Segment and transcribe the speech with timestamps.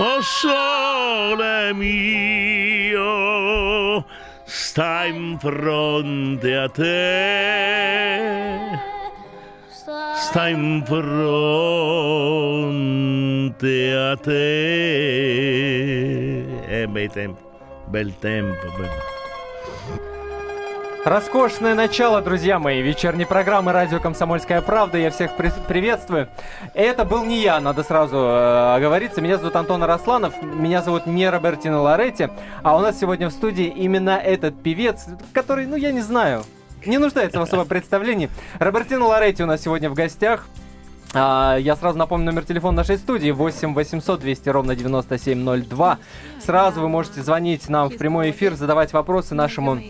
[0.00, 3.04] Oh sole mio,
[4.44, 7.18] sta in fronte a te.
[10.14, 11.16] Sta in fronte
[13.92, 14.46] a te.
[16.68, 17.42] Eh, bei tempo,
[17.88, 18.70] bel tempo.
[18.78, 18.88] Bel...
[21.08, 24.98] Роскошное начало, друзья мои, вечерней программы «Радио Комсомольская правда».
[24.98, 26.28] Я всех при- приветствую.
[26.74, 29.22] Это был не я, надо сразу э, оговориться.
[29.22, 32.28] Меня зовут Антон Арасланов, меня зовут не Робертино Лоретти.
[32.62, 36.42] А у нас сегодня в студии именно этот певец, который, ну, я не знаю,
[36.84, 38.28] не нуждается в особом представлении.
[38.58, 40.46] Робертино Лоретти у нас сегодня в гостях.
[41.14, 45.98] А, я сразу напомню номер телефона нашей студии 8 800 200 ровно 9702.
[46.38, 49.80] Сразу вы можете звонить нам в прямой эфир, задавать вопросы нашему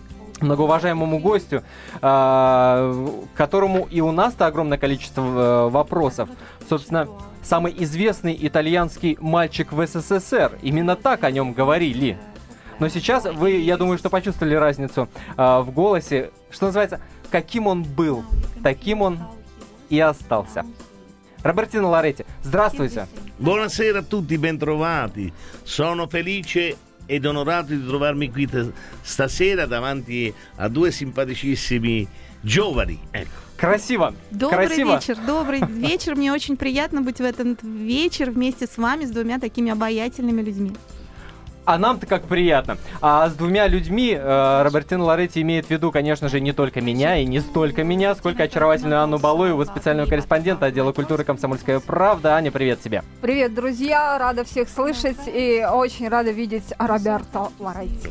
[0.40, 1.62] многоуважаемому гостю,
[2.00, 2.94] а,
[3.34, 6.28] которому и у нас-то огромное количество э, вопросов.
[6.68, 7.08] Собственно,
[7.42, 10.58] самый известный итальянский мальчик в СССР.
[10.62, 12.18] Именно так о нем говорили.
[12.78, 16.30] Но сейчас вы, я думаю, что почувствовали разницу а, в голосе.
[16.50, 17.00] Что называется,
[17.30, 18.24] каким он был,
[18.62, 19.18] таким он
[19.88, 20.64] и остался.
[21.42, 23.06] Робертино Лоретти, здравствуйте.
[23.38, 25.32] Buonasera a tutti, bentrovati.
[25.62, 26.76] Sono felice
[27.08, 28.70] ed onorato di trovarmi qui t-
[29.00, 32.06] stasera davanti a due simpaticissimi
[32.42, 32.98] giovani.
[33.10, 33.46] Ecco.
[33.56, 34.14] Красиво.
[34.30, 34.94] Добрый Красиво.
[34.94, 36.14] вечер, добрый вечер.
[36.14, 40.72] Мне очень приятно быть в этот вечер вместе с вами, с двумя такими обаятельными людьми.
[41.68, 42.78] А нам-то как приятно.
[43.02, 47.18] А с двумя людьми э, Робертино Лоретти имеет в виду, конечно же, не только меня
[47.18, 52.36] и не столько меня, сколько очаровательную Анну Балуеву, специального корреспондента отдела культуры «Комсомольская правда».
[52.36, 53.02] Аня, привет тебе.
[53.20, 54.16] Привет, друзья!
[54.18, 58.08] Рада всех слышать и очень рада видеть Роберто Лоретти.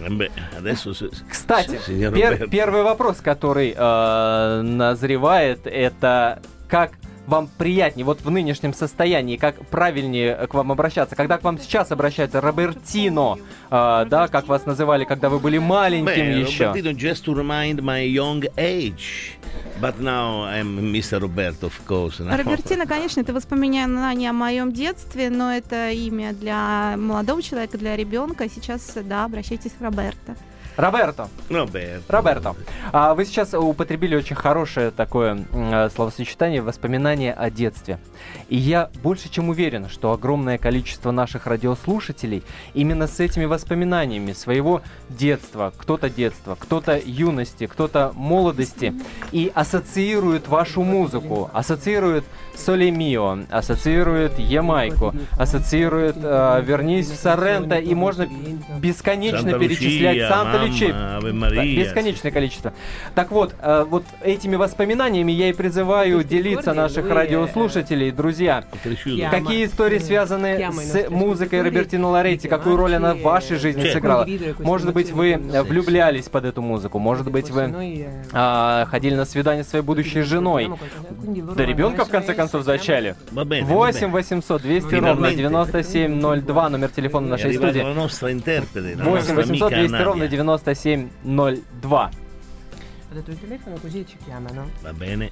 [1.28, 6.92] Кстати, пер- первый вопрос, который э, назревает, это как
[7.28, 11.92] вам приятнее вот в нынешнем состоянии, как правильнее к вам обращаться, когда к вам сейчас
[11.92, 13.38] обращаются Робертино,
[13.70, 16.64] э, да, как вас называли, когда вы были маленьким Beh, еще.
[16.66, 19.38] Robertino, just to remind my young age.
[19.82, 21.20] But now I'm Mr.
[21.20, 22.20] Roberto, of course.
[22.20, 22.36] now.
[22.36, 28.50] Робертина, конечно, это воспоминание о моем детстве, но это имя для молодого человека, для ребенка.
[28.50, 30.36] Сейчас, да, обращайтесь к Роберто.
[30.78, 32.04] Роберто, Roberto.
[32.08, 32.56] Роберто,
[32.92, 38.00] а вы сейчас употребили очень хорошее такое э, словосочетание «воспоминания о детстве».
[38.48, 42.44] И я больше чем уверен, что огромное количество наших радиослушателей
[42.76, 48.94] именно с этими воспоминаниями своего детства, кто-то детства, кто-то юности, кто-то молодости,
[49.32, 52.24] и ассоциирует вашу музыку, ассоциирует
[52.58, 58.28] Соле Мио, ассоциирует Ямайку, ассоциирует э, «Вернись в Соренто», и можно
[58.80, 60.94] бесконечно Санта-Лучия, перечислять Санта-Лючия.
[60.94, 62.74] Да, Бесконечное количество.
[63.16, 68.64] Так вот, э, вот этими воспоминаниями я и призываю делиться наших радиослушателей, друзья.
[69.32, 72.48] Какие истории связаны с музыкой Робертино Лоретти?
[72.48, 73.94] Какую роль она в вашей жизни Честно.
[73.94, 74.28] сыграла?
[74.60, 77.00] Может быть, вы э, влюблялись под эту музыку?
[77.00, 80.72] Может быть, вы а, ходили на свидание со своей будущей женой?
[81.56, 82.47] До ребенка, в конце концов,
[83.32, 84.14] Va bene, va 8 bene.
[84.14, 85.36] 800 200 ровно Finalmente.
[85.38, 87.82] 9702, номер телефона нашей студии.
[87.82, 90.38] la nostra interprete, la 8 nostra 800 amica 200 ровно Nadia.
[90.38, 92.10] 9702.
[93.10, 94.70] Ho dato il telefono così ci chiamano.
[94.82, 95.32] Va bene.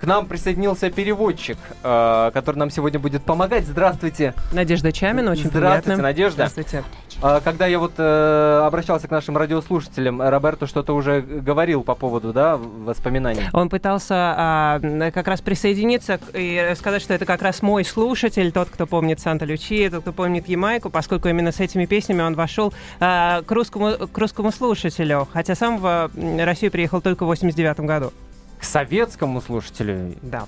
[0.00, 3.64] К нам присоединился переводчик, э, который нам сегодня будет помогать.
[3.66, 4.32] Здравствуйте.
[4.52, 6.02] Надежда Чамина, очень Здравствуйте, приятно.
[6.04, 6.46] Надежда.
[6.46, 6.84] Здравствуйте.
[7.20, 12.32] А, Когда я вот э, обращался к нашим радиослушателям, Роберто что-то уже говорил по поводу,
[12.32, 13.42] да, воспоминаний.
[13.52, 18.68] Он пытался м, как раз присоединиться и сказать, что это как раз мой слушатель, тот,
[18.68, 23.42] кто помнит Санта-Лючия, тот, кто помнит Ямайку, поскольку именно с этими песнями он вошел а,
[23.42, 28.12] к, русскому, к русскому слушателю, хотя сам в Россию приехал только в 89 году.
[28.60, 30.14] К советскому слушателю.
[30.22, 30.46] Да.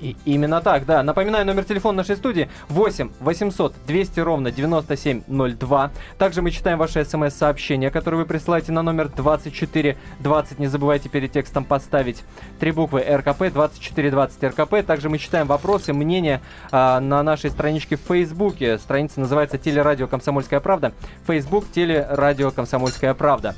[0.00, 1.02] И- и- именно так, да.
[1.02, 5.90] Напоминаю, номер телефона нашей студии 8 800 200 ровно 9702.
[6.18, 10.58] Также мы читаем ваши смс-сообщения, которые вы присылаете на номер 2420.
[10.58, 12.22] Не забывайте перед текстом поставить
[12.60, 14.82] три буквы РКП, 2420 РКП.
[14.86, 16.40] Также мы читаем вопросы, мнения
[16.70, 18.78] а, на нашей страничке в Фейсбуке.
[18.78, 20.92] Страница называется «Телерадио Комсомольская правда».
[21.26, 23.54] Фейсбук «Телерадио Комсомольская правда».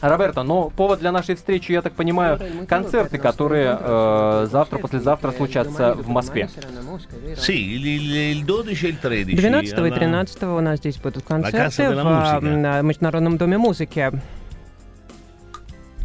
[0.00, 5.94] Роберто, но повод для нашей встречи, я так понимаю, концерты, которые э, завтра, послезавтра случатся
[5.94, 6.48] в Москве.
[7.36, 9.34] Sì, il, il- il 12 e il 13.
[9.36, 11.58] 12 и alla- 13 у нас здесь будут концерты
[12.80, 14.12] в Международном доме музыки.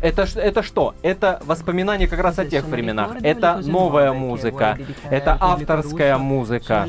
[0.02, 0.96] Это, это что?
[1.02, 3.16] Это воспоминания как раз о тех временах.
[3.22, 4.78] Это новая музыка.
[5.10, 6.86] Это авторская музыка.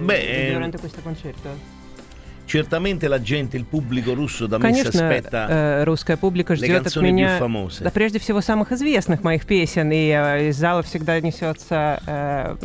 [0.00, 1.48] Beh, questo concerto?
[2.46, 6.86] Certamente la gente, il pubblico russo da me si Конечно, aspetta э, русская публика ждет
[6.86, 7.40] от меня,
[7.80, 12.56] да, прежде всего, самых известных моих песен, и э, из зала всегда несется э,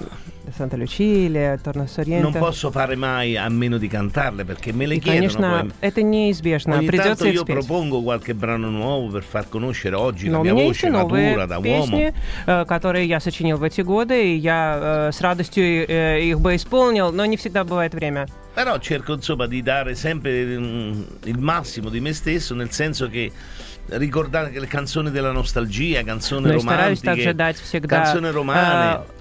[0.56, 2.38] Санта Лючи или Торнос Non Ориента.
[2.38, 5.72] posso fare mai a meno di cantarle perché me le И, chiedono конечно, poi.
[5.80, 6.76] это неизбежно.
[6.76, 7.54] Ogni tanto Придется их io спеть.
[7.56, 10.84] propongo qualche brano nuovo per far conoscere oggi Но la у mia меня voce есть
[10.84, 11.62] и новые matura da uomo.
[11.62, 12.14] песни,
[12.46, 16.54] э, которые я сочинил в эти годы, и я э, с радостью э, их бы
[16.56, 18.26] исполнил, но не всегда бывает время.
[18.54, 23.32] Però cerco insomma di dare sempre mm, il massimo di me stesso, nel senso che
[23.88, 28.30] ricordare che le canzoni della nostalgia, canzoni Но и стараюсь также romantiche, дать всегда canzoni
[28.30, 29.12] romane, э, qualche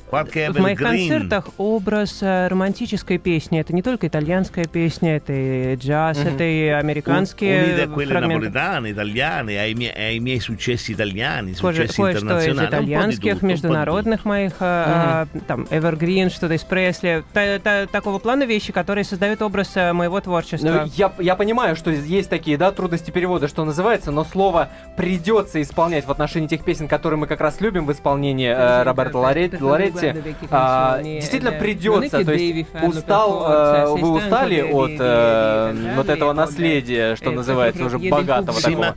[0.53, 0.79] В моих
[1.11, 3.61] концертах образ э, романтической песни.
[3.61, 7.87] Это не только итальянская песня, это и джаз, это и американские
[8.19, 8.47] фрагменты.
[8.93, 14.53] italiane, ai miei, ai miei successi italiani, Кое- successi из internazionali, di итальянских, международных моих,
[14.61, 19.75] э, э, там, Evergreen, что-то из Пресли, та- та- такого плана вещи, которые создают образ
[19.77, 20.69] моего творчества.
[20.85, 25.61] Ну, я, я понимаю, что есть такие, да, трудности перевода, что называется, но слово придется
[25.63, 29.98] исполнять в отношении тех песен, которые мы как раз любим в исполнении э, Роберта Лоре-
[30.07, 30.47] Лоретти.
[30.51, 32.67] а, действительно придется, то есть
[32.99, 38.53] устал, э, вы устали от э, вот этого наследия, что называется, уже богатого
[38.87, 38.95] такого.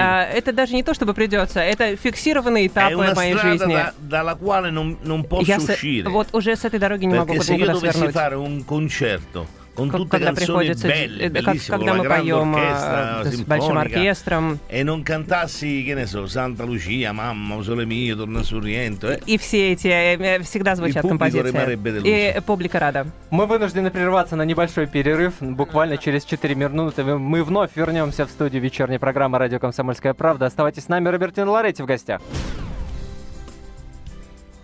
[0.00, 3.72] А, это даже не то, чтобы придется, это фиксированные этапы моей жизни.
[5.48, 5.60] Я
[6.10, 8.14] вот уже с этой дороги не могу никуда свернуть.
[9.74, 12.30] Con Как- tutte Когда canzoni приходится, belle, э, как- bellissime, когда con мы la grande
[12.32, 17.62] поем orchestra э, с большим оркестром, e non cantassi, che ne so, Santa Lucia, Mamma,
[17.62, 22.36] Sole Mio, Torna sul Riento, eh, и все эти э, всегда звучат И композиции.
[22.36, 23.06] И публика рада.
[23.30, 25.34] Мы вынуждены прерваться на небольшой перерыв.
[25.40, 30.46] Буквально через 4 минуты мы вновь вернемся в студию вечерней программы «Радио Комсомольская правда».
[30.46, 32.20] Оставайтесь с нами, Робертин Лоретти в гостях.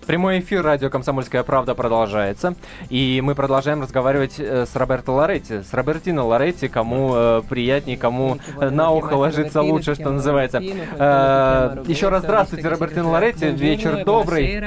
[0.08, 2.54] Прямой эфир радио «Комсомольская правда» продолжается.
[2.88, 5.60] И мы продолжаем разговаривать э, с Роберто Лоретти.
[5.62, 10.62] С Робертино Лоретти, кому э, приятнее, кому э, на ухо ложится лучше, что называется.
[10.62, 13.50] Э, еще раз здравствуйте, Робертино Лоретти.
[13.50, 14.58] Вечер добрый.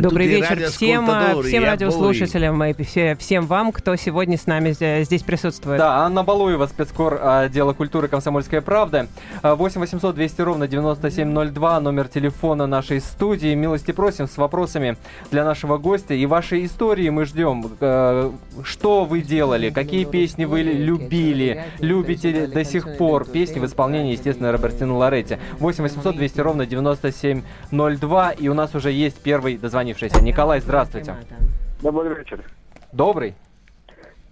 [0.00, 4.72] Добрый вечер всем, э, всем радиослушателям и все- всем вам, кто сегодня с нами
[5.04, 5.78] здесь присутствует.
[5.78, 9.06] Да, Анна Балуева, спецкор а, отдела культуры «Комсомольская правда».
[9.42, 13.27] А, 8 800 200 ровно 9702, номер телефона нашей студии.
[13.28, 14.96] Милости просим с вопросами
[15.30, 16.14] для нашего гостя.
[16.14, 17.64] И ваши истории мы ждем.
[17.80, 18.30] Э,
[18.64, 19.70] Что вы делали?
[19.70, 21.64] Какие песни вы любили?
[21.80, 23.24] Любите до сих пор?
[23.26, 25.38] Песни в исполнении, естественно, Робертино Лоретти.
[25.58, 28.30] 8 800 200 ровно 9702.
[28.32, 30.22] И у нас уже есть первый дозвонившийся.
[30.22, 31.14] Николай, здравствуйте.
[31.82, 32.42] Добрый вечер.
[32.92, 33.34] Добрый.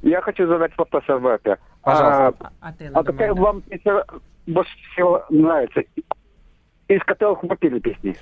[0.03, 1.59] Я хочу задать вопрос Альберте.
[1.83, 2.50] Пожалуйста.
[2.61, 4.05] А, а какая вам песня
[4.47, 5.83] больше всего нравится?
[6.88, 8.14] Из которых вы пели песни?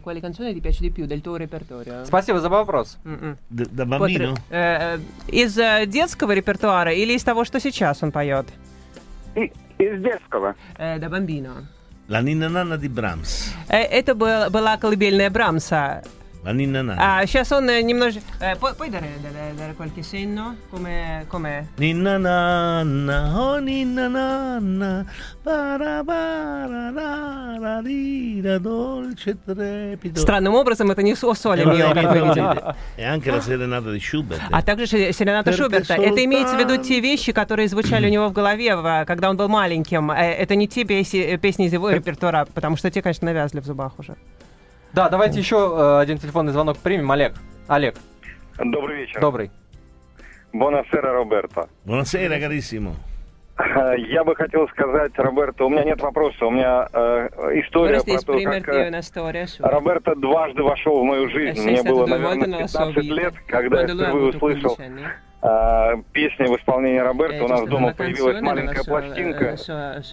[0.00, 2.04] Quali canzoni ti piace di più del tuo repertorio?
[2.04, 2.98] Спасибо за вопрос.
[3.04, 3.36] М-м.
[3.50, 4.34] Da bambino?
[4.48, 8.46] Э, э, Из э, детского репертуара или из того, что сейчас он поет?
[9.34, 10.54] И- из детского.
[10.78, 11.66] Да бомбино.
[12.08, 13.54] La ninna nanna di Brahms.
[13.68, 16.04] Это был- была колыбельная Брамса.
[16.44, 17.20] La ninna nanna.
[17.20, 18.20] А сейчас он немножко...
[18.58, 20.56] Puoi dare, dare, dare qualche senno?
[20.70, 21.64] Come, com'è?
[21.76, 25.06] Ninna nanna, oh ninna nanna,
[25.44, 30.20] para para ra ra ri, ra, dolce trepido.
[30.20, 32.74] Странным образом это не о Eh, vabbè.
[32.96, 34.40] E anche la serenata di Schubert.
[34.50, 35.94] А также Серената Шуберта.
[35.94, 38.74] Это имеется в виду те вещи, которые звучали у него в голове,
[39.06, 40.10] когда он был маленьким.
[40.10, 43.92] Э, Это не те песни из его репертуара, потому что те, конечно, навязли в зубах
[43.98, 44.16] уже.
[44.94, 47.10] Да, давайте еще э, один телефонный звонок примем.
[47.10, 47.34] Олег.
[47.68, 47.94] Олег,
[48.58, 49.20] Добрый вечер.
[49.20, 49.50] добрый.
[50.52, 51.68] Бонасера, Роберто.
[51.86, 52.94] Buonasera carissimo.
[53.96, 57.28] Я бы хотел сказать, Роберто, у меня нет вопроса, у меня э,
[57.60, 59.02] история про то, как э,
[59.60, 61.62] Роберто дважды вошел в мою жизнь.
[61.62, 64.76] Мне было, наверное, 15 лет, когда я впервые услышал
[65.42, 67.44] э, песни в исполнении Роберто.
[67.44, 69.56] У нас дома появилась маленькая пластинка.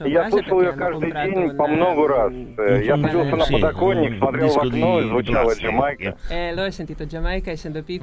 [0.06, 2.34] Я слушал ее каждый день по много раз.
[2.58, 5.54] Э, Я садился на подоконник, смотрел в окно, звучала.
[5.54, 6.16] Джамайка.
[6.32, 6.54] Eh,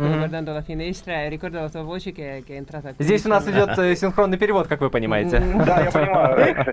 [0.06, 0.20] Mhm.
[2.98, 2.98] e.
[2.98, 5.42] Здесь у нас идет э, синхронный перевод, как вы понимаете.
[5.66, 6.36] Да, я понимаю.
[6.38, 6.64] Э,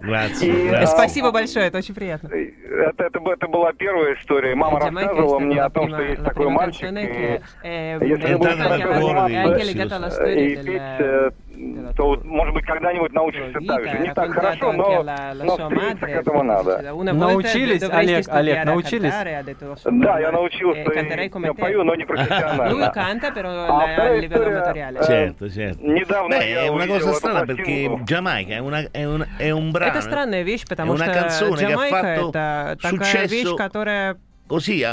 [0.75, 2.29] а, Спасибо большое, это очень приятно.
[2.29, 3.03] Это,
[3.47, 4.55] была первая история.
[4.55, 6.91] Мама рассказывала мне о том, что есть такой мальчик,
[9.63, 9.77] Если
[10.43, 11.31] и петь, э,
[11.95, 13.99] то, может быть, когда-нибудь научишься так же.
[13.99, 16.81] Не так хорошо, но, но стремиться к этому надо.
[17.13, 19.13] Научились, Олег, Олег, научились?
[19.85, 22.91] Да, я научился, E я пою, но не профессионально.
[22.93, 25.79] Ah, eh, Certo, certo.
[25.81, 28.05] Недавно Beh, я è una увидел cosa эту strana perché пластинку.
[28.05, 31.55] Giamaica è, una- è un, è un brano Это странная вещь, потому una что canzone
[31.57, 34.83] che ha Джамайка fatto это такая successo вещь, которая così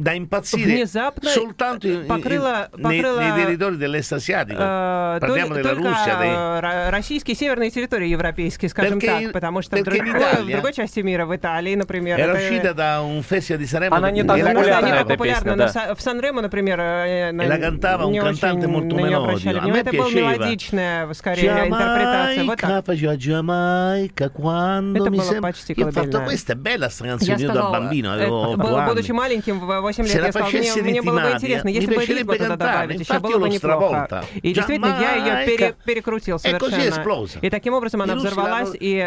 [0.00, 4.60] da impazzire внезапно soltanto in, покрыла, in, покрыла nei, nei territori dell'est asiatico.
[4.60, 6.30] э, Parliamo только, della только Russia, dei...
[6.30, 10.24] э, российские северные территории европейские, скажем Perché- так, потому что в perché in другой, в
[10.48, 13.94] Italia другой части мира, в Италии, например, Era это- uscita da un festival di Sanremo
[13.96, 15.72] Она не e так la Потому что популярна, они cantava- эта популярны песня, на да.
[15.72, 19.00] Са- в Сан-Ремо, например, э, на- E la cantava un не cantante очень molto на
[19.00, 19.24] неё melodico.
[19.28, 19.82] обращали A me внимание.
[19.82, 20.38] Это была piaceva.
[20.38, 22.44] мелодичная, скорее, интерпретация.
[22.44, 22.84] Вот Giamaica, так.
[22.86, 25.50] faceva Giamaica quando Это mi было sembra...
[25.50, 26.24] почти Io ho fatto колыбельная.
[26.24, 29.10] questa è bella sta Я canzone io da сказала, bambino, это avevo было, 8 будучи
[29.10, 29.16] anni.
[29.16, 32.32] маленьким, в 8 Se лет, я сказала, мне, мне было бы интересно, если бы piacerebbe
[32.34, 34.24] ритм туда добавить, еще было бы неплохо.
[34.42, 37.30] И действительно, я ее пере- перекрутил совершенно.
[37.42, 39.00] И таким образом она взорвалась и,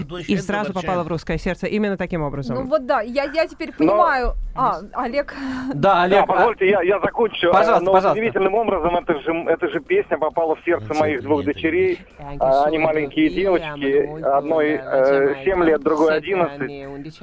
[0.00, 0.24] 200%.
[0.28, 2.66] и сразу попала в русское сердце именно таким Ну образом.
[2.66, 4.34] вот да, я, я теперь понимаю.
[4.54, 5.34] А, Олег.
[5.68, 7.52] Да, Да, Олег, а- позвольте, я, я закончу.
[7.52, 8.18] Пожалуйста, Но пожалуйста.
[8.20, 12.00] удивительным образом эта же, эта же песня попала в сердце моих двух дочерей.
[12.40, 16.58] А, Они маленькие девочки, одной э, 7 лет, другой 11.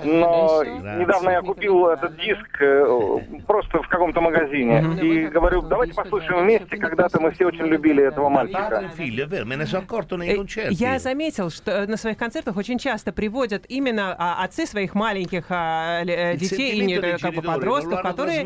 [0.05, 4.83] Но недавно я купил этот диск э, просто в каком-то магазине.
[5.01, 8.91] И говорю, давайте послушаем вместе, когда-то мы все очень любили этого мальчика.
[8.97, 10.67] Э.
[10.71, 16.03] Я заметил, что на своих концертах очень часто приводят именно а, отцы своих маленьких а,
[16.03, 18.45] э, детей и как бы подростков, которые,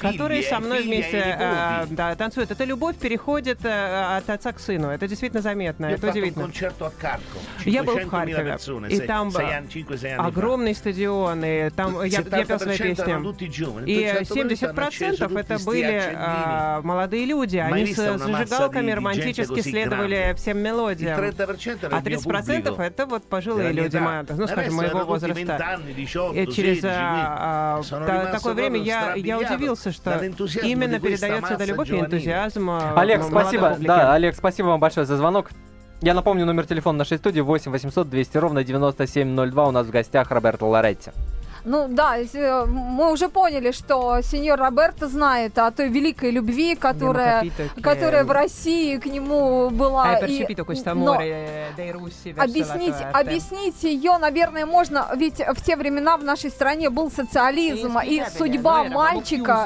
[0.00, 2.50] которые со мной вместе а, да, танцуют.
[2.50, 4.88] Эта любовь переходит э, от отца к сыну.
[4.88, 6.50] Это действительно заметно, это удивительно.
[7.64, 8.56] Я был в 500.000 Харькове,
[8.88, 10.26] и там sei был anni- 5-6 anni fa.
[10.26, 13.17] огромный стадион, и там я, я пел свои 70%
[13.84, 17.56] И poi 70% hanno acceso 70% tutti это были а, молодые люди.
[17.56, 21.18] Они с зажигалками романтически следовали всем мелодиям.
[21.18, 22.82] 30% era А il mio 30% pubblico.
[22.82, 25.64] это вот пожилые люди, ну, скажем, моего erano tutti 20 возраста.
[25.74, 30.20] anni, 18, И через 16, а, а, такое время я, я удивился, что
[30.62, 33.76] именно передается эта любовь и энтузиазм а, Олег, спасибо.
[33.78, 35.50] Да, Олег, спасибо вам большое за звонок.
[36.00, 39.66] Я напомню, номер телефона нашей студии 8 800 200 ровно 9702.
[39.66, 41.10] У нас в гостях Роберто Лоретти.
[41.64, 47.42] Ну да, э, мы уже поняли, что сеньор Роберто знает о той великой любви, которая,
[47.42, 50.18] Abbiamo capito che- которая в России к нему была.
[50.18, 50.54] И-
[51.04, 51.14] но
[51.76, 57.98] verso Объяснить, объяснить ее, наверное, можно, ведь в те времена в нашей стране был социализм,
[57.98, 59.64] и судьба мальчика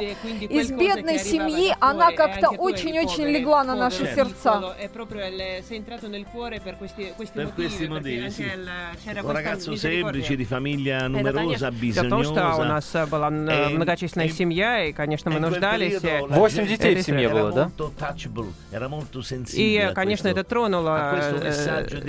[0.48, 4.74] из бедной семьи, она как-то очень-очень легла на наши сердца.
[7.42, 8.42] Per questi motivi, sì.
[9.22, 11.70] Un ragazzo semplice, di famiglia numerosa,
[12.10, 15.92] Том, что у нас э, была Э, многочисленная семья, и, конечно, мы нуждались.
[16.04, 17.70] э, Восемь детей в семье было, да?
[19.58, 20.96] И, конечно, это тронуло
[21.96, 22.00] di-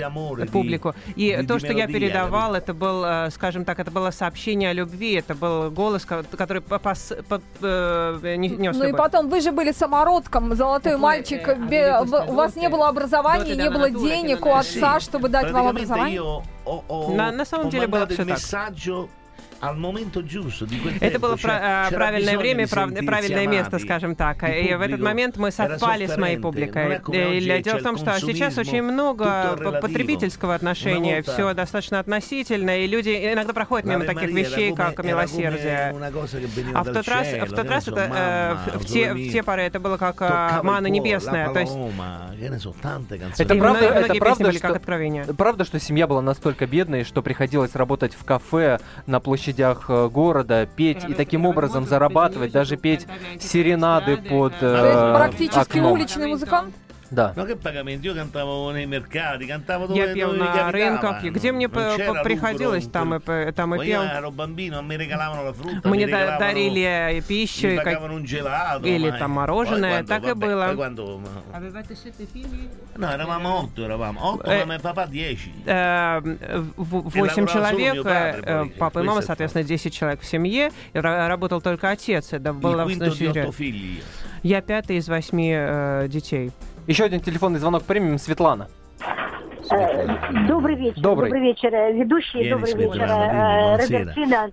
[0.52, 0.94] публику.
[1.16, 5.34] И то, что я передавал, это был, скажем так, это было сообщение о любви, это
[5.34, 6.60] был голос, ко- который
[8.36, 11.40] нес Ну и потом, вы же были самородком, золотой мальчик,
[12.28, 16.20] у вас не было образования, не было денег у отца, чтобы дать вам образование.
[17.16, 18.38] На- самом деле было всё так.
[19.60, 24.14] Al momento giusto di quel Это было э, c'era правильное время, прав- правильное место, скажем
[24.14, 24.42] так.
[24.42, 26.94] И в этот момент мы совпали с моей публикой.
[26.94, 32.86] Э, oggi Дело в том, что сейчас очень много потребительского отношения, все достаточно относительно, и
[32.86, 35.94] люди иногда проходят мимо таких вещей, как милосердие.
[36.74, 39.80] А в тот раз, в тот раз это э, в, те, в те поры это
[39.80, 41.52] было как э, мана небесная.
[41.52, 41.74] То есть.
[43.38, 45.24] Это и правда- это правда, что- как откровение.
[45.24, 50.66] Правда, что семья была настолько бедной, что приходилось работать в кафе на площадях э, города,
[50.66, 53.06] петь и таким образом зарабатывать, даже петь
[53.38, 55.92] серенады под э, практически окном.
[55.92, 56.74] уличный музыкант.
[57.14, 57.32] Да.
[57.36, 58.06] Ma che pagamenti?
[58.06, 62.86] Io cantavo nei mercati, cantavo dove, Я пел dove на рынках, и где мне приходилось,
[62.88, 64.02] там и, там и пел.
[65.84, 66.06] Мне
[66.38, 68.00] дарили пищу, как-
[68.82, 70.74] или там мороженое, так и было.
[72.96, 75.52] No, eravamo otto, eravamo otto, Eh, ma mio papà dieci.
[75.64, 76.20] Э,
[76.76, 80.70] в- И Восемь человек, э, папа и мама, соответственно, 10 человек в семье.
[80.92, 82.32] Работал только отец.
[82.32, 82.88] Это было в.
[84.42, 86.52] Я пятый из восьми э, детей.
[86.86, 88.18] Еще один телефонный звонок примем.
[88.18, 88.68] Светлана.
[89.70, 91.00] Э, Добрый вечер.
[91.00, 91.40] Добрый.
[91.40, 92.44] вечер, э, ведущие.
[92.44, 93.76] Еле добрый вечер, э.
[93.76, 94.50] Робертина.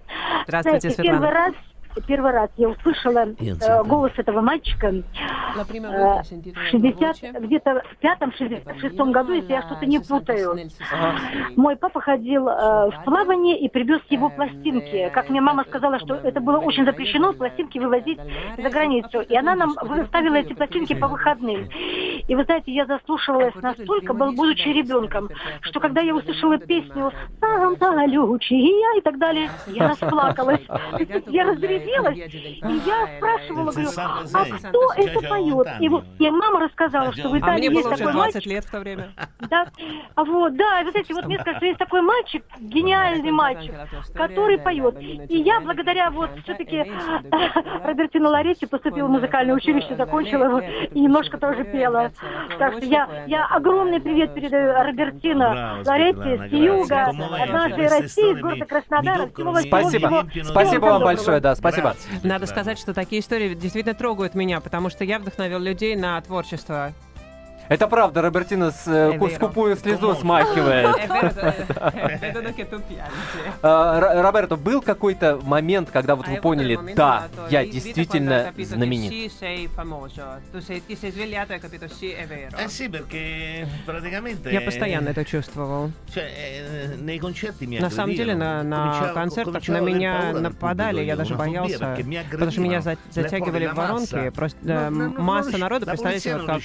[0.47, 1.31] Здравствуйте, Знаете, первый Светлана.
[1.31, 1.53] раз,
[2.07, 4.87] первый раз я услышала э, голос этого мальчика.
[4.87, 10.57] Э, в 60, где-то в пятом, 66 году, если я что-то не путаю.
[11.55, 15.09] Мой папа ходил э, в плавание и привез его пластинки.
[15.13, 18.19] Как мне мама сказала, что это было очень запрещено, пластинки вывозить
[18.57, 19.21] за границу.
[19.21, 21.69] И она нам выставила эти пластинки по выходным.
[22.27, 25.29] И вы знаете, я заслушивалась настолько, был, будучи ребенком,
[25.61, 30.61] что когда я услышала песню «Санта Лючия» и так далее, я расплакалась.
[31.27, 31.45] Я
[31.81, 35.67] разревелась, и я спрашивала, говорю, а кто это поет?
[35.79, 38.45] И, вот, и мама рассказала, что в Италии а есть такой мальчик.
[38.45, 39.11] лет в то время.
[39.49, 39.67] Да,
[40.15, 43.73] а вот, да, и вот эти вот мне сказали, что есть такой мальчик, гениальный мальчик,
[44.13, 44.95] который поет.
[44.99, 46.77] И я благодаря вот все-таки
[47.83, 52.11] Робертино Лоретти поступила в музыкальное училище, закончила его и немножко тоже пела.
[52.57, 57.11] Так что я, я огромный привет передаю Робертино Лоретти с юга,
[57.41, 59.29] однажды России, из города Краснодара.
[59.61, 60.27] Спасибо.
[60.43, 61.70] Спасибо вам большое, да, спасибо.
[62.23, 66.93] Надо сказать, что такие истории действительно трогают меня, потому что я вдохновил людей на творчество.
[67.71, 70.89] Это правда, Робертина с, э, скупую слезу смахивает.
[73.63, 79.31] А, Роберто, был какой-то момент, когда вот вы поняли, да, я действительно знаменит?
[84.51, 85.91] Я постоянно это чувствовал.
[87.79, 91.97] На самом деле, на, на концертах на меня нападали, я даже боялся,
[92.31, 94.29] потому что меня затягивали в воронки.
[94.31, 96.61] Просто масса народа, представляете, как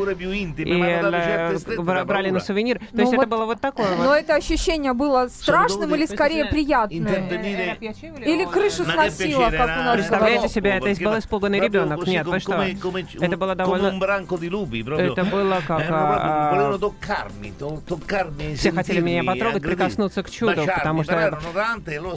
[0.59, 2.81] и брали на сувенир.
[2.95, 7.07] То есть это было вот такое Но это ощущение было страшным или скорее приятным?
[7.07, 12.07] Или крышу сносило, как у нас Представляете себе, это был испуганный ребенок.
[12.07, 12.65] Нет, вы что?
[13.21, 13.93] Это было довольно...
[15.17, 15.83] Это было как...
[15.89, 16.79] А,
[18.57, 21.39] все хотели меня потрогать, прикоснуться к чуду, потому что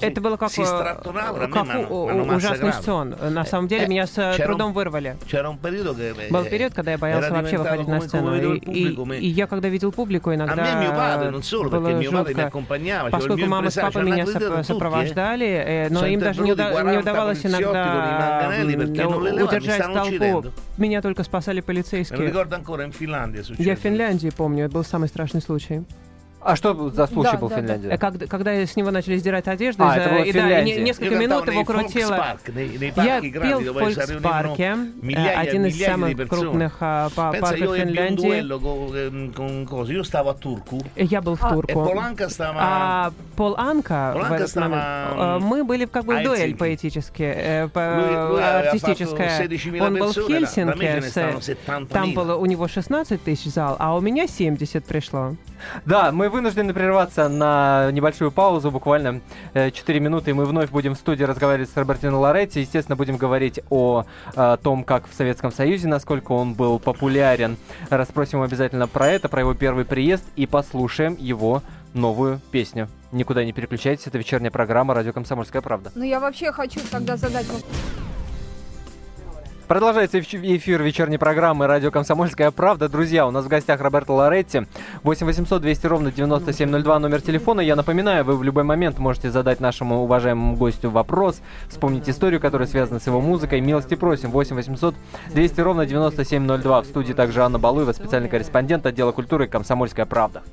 [0.01, 3.15] это было как, как ужасный сон.
[3.29, 5.15] На самом деле меня с трудом вырвали.
[6.29, 8.35] Был период, когда я боялся вообще выходить на сцену.
[8.35, 10.55] И, и, я, когда видел публику, иногда
[11.71, 12.51] было жутко.
[13.11, 14.25] Поскольку мама с папой меня
[14.63, 18.49] сопровождали, но им даже не удавалось иногда
[19.43, 20.45] удержать толпу.
[20.77, 22.31] Меня только спасали полицейские.
[23.57, 25.83] Я в Финляндии помню, это был самый страшный случай.
[26.41, 27.87] А что за случай да, был да, в Финляндии?
[27.87, 27.97] Да.
[27.97, 31.47] Когда, когда с него начали сдирать одежду, а, это было и, да, и несколько минут
[31.47, 32.37] его крутило.
[32.95, 38.43] Я пел в Фолькспарке, э, один из самых крупных а, парков Финляндии.
[40.95, 41.91] Я был в а, Турку.
[42.39, 47.63] А Пол Анка в этот момент, э, мы были как бы в дуэль поэтически, э,
[47.73, 49.49] артистическая.
[49.81, 51.01] Он был в Хельсинки,
[51.91, 55.35] там было у него 16 тысяч зал, а у меня 70 пришло.
[55.85, 59.21] Да, мы вынуждены прерваться на небольшую паузу, буквально
[59.53, 62.61] 4 э, минуты, и мы вновь будем в студии разговаривать с Робертино Лоретти.
[62.61, 67.57] Естественно, будем говорить о, о э, том, как в Советском Союзе, насколько он был популярен.
[67.89, 71.61] Расспросим обязательно про это, про его первый приезд, и послушаем его
[71.93, 72.89] новую песню.
[73.11, 75.91] Никуда не переключайтесь, это вечерняя программа «Радио Комсомольская правда».
[75.95, 77.65] Ну, я вообще хочу тогда задать вопрос.
[79.67, 82.87] Продолжается эфир вечерней программы «Радио Комсомольская правда».
[82.87, 84.61] Друзья, у нас в гостях Роберто Лоретти.
[85.03, 87.59] 8 800 200 ровно 9702 номер телефона.
[87.59, 92.65] Я напоминаю, вы в любой момент можете задать нашему уважаемому гостю вопрос, вспомнить историю, которая
[92.65, 93.59] связана с его музыкой.
[93.59, 94.31] Милости просим.
[94.31, 94.95] 8 800
[95.33, 96.81] 200 ровно 9702.
[96.83, 100.43] В студии также Анна Балуева, специальный корреспондент отдела культуры «Комсомольская правда».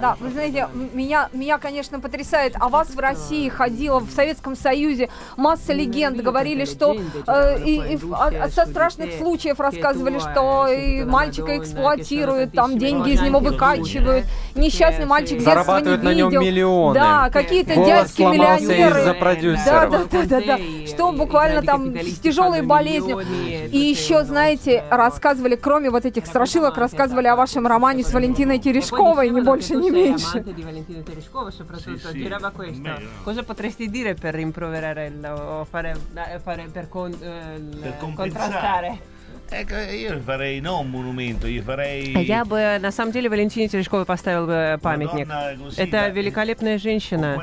[0.00, 2.54] Да, вы знаете, меня, меня, конечно, потрясает.
[2.58, 6.20] А вас в России ходила, в Советском Союзе масса легенд.
[6.20, 6.96] Говорили, что
[7.26, 13.20] э, и, и, а, со страшных случаев рассказывали, что и мальчика эксплуатируют, там деньги из
[13.20, 14.26] него выкачивают.
[14.54, 16.02] Несчастный мальчик детства не видел.
[16.04, 16.94] на нем миллионы.
[16.94, 19.04] Да, какие-то дядьки-миллионеры.
[19.64, 20.58] Да, да, да, да, да.
[20.86, 23.20] Что буквально там с тяжелой болезнью.
[23.70, 28.58] И еще, знаете, рассказывали, кроме вот этих страшилок, рассказывали о вашем романе с Валентиной
[29.01, 30.43] Терешковой, не больше, не меньше.
[30.43, 32.89] di Valentino Terescova soprattutto sì, girava questo.
[33.23, 35.95] Cosa potresti dire per rimproverare o fare,
[36.41, 39.10] fare per, con, eh, per contrastare?
[39.52, 42.14] Я farei non monumento, io farei...
[42.24, 45.28] Я бы, на самом деле, Валентине Терешковой поставил бы памятник.
[45.76, 47.38] Это великолепная женщина.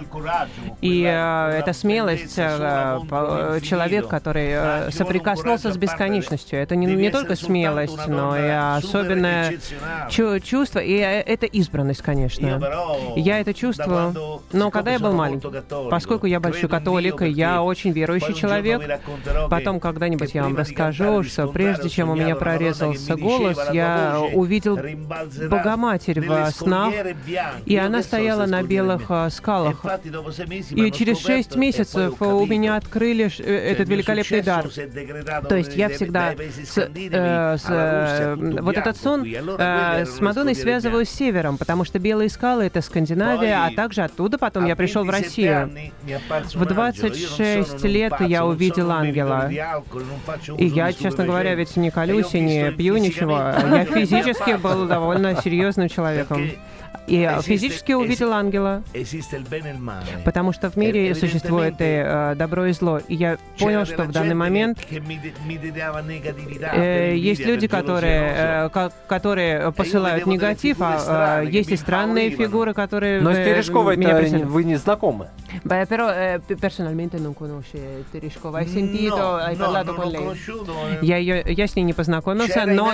[0.81, 6.59] И э, это смелость, э, человек, который э, соприкоснулся с бесконечностью.
[6.59, 9.59] Это не, не только смелость, но и особенное
[10.09, 10.79] чу чувство.
[10.79, 12.59] И это избранность, конечно.
[13.15, 14.41] Я это чувствую.
[14.51, 15.49] Но когда я был маленький,
[15.91, 18.81] поскольку я большой католик, и я очень верующий человек,
[19.49, 24.79] потом когда-нибудь я вам расскажу, что прежде чем чем у меня прорезался голос, я увидел
[25.49, 26.93] Богоматерь в снах,
[27.65, 29.85] и она стояла на белых а, скалах.
[30.69, 34.69] И через шесть месяцев у меня открыли э, этот великолепный дар.
[35.49, 41.05] То есть я всегда с, э, с, э, вот этот сон э, с Мадонной связываю
[41.05, 45.09] с севером, потому что белые скалы— это Скандинавия, а также оттуда потом я пришел в
[45.09, 45.69] Россию.
[46.55, 49.51] В 26 лет я увидел ангела.
[50.57, 53.37] И я, честно говоря, ведь не колюсь и не пью ничего.
[53.37, 56.51] Я физически был довольно серьезным человеком.
[57.09, 58.83] И физически увидел ангела,
[60.25, 62.99] потому что в мире существует и э, добро и зло.
[63.07, 64.79] И я понял, что в данный момент
[66.71, 73.21] э, есть люди, которые, э, которые посылают негатив, а э, есть и странные фигуры, которые...
[73.21, 75.27] Но с Терешковой вы не знакомы.
[75.63, 78.59] Beh, però eh, personalmente non conosce Tereshkova.
[78.59, 80.37] Hai sentito, no, hai no, parlato con lei?
[81.01, 82.91] Я, ее, я с ней не познакомился, но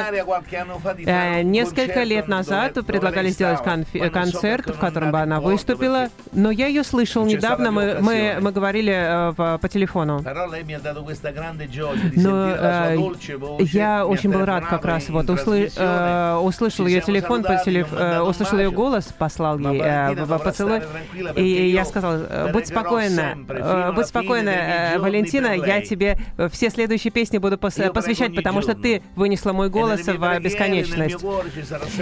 [1.06, 6.68] э, несколько лет назад предлагали сделать конфи- концерт, в котором бы она выступила, но я
[6.68, 10.22] ее слышал недавно, мы, мы, мы говорили э, в, по телефону.
[12.16, 12.98] Но э,
[13.72, 18.22] я очень был рад как раз, вот усл- э, услышал ее телефон, по телеф- э,
[18.22, 20.82] услышал ее голос, послал ей э, поцелуй,
[21.36, 26.18] и я сказал, э, будь спокойна, э, будь спокойна, э, Валентина, я тебе
[26.52, 31.24] все следующие песни буду пос- посвящать, потому что ты вынесла мой голос в бесконечность.